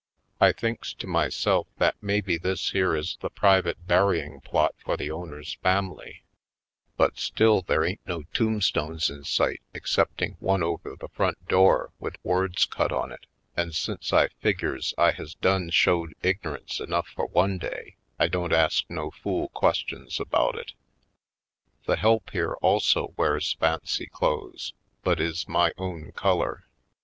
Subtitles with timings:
[0.39, 5.11] I thinks to myself that maybe this here is the private burying plot for the
[5.11, 6.23] owner's family;
[6.97, 11.91] but still there ain't no tombstones in sight ex cepting one over the front door
[11.99, 17.09] with words cut on it, and since I figures I has done showed ignorance enough
[17.09, 20.71] for one day, I don't ask no fool questions about it.
[21.85, 24.73] The help here also wears fancy clothes,
[25.03, 26.65] but is my own color.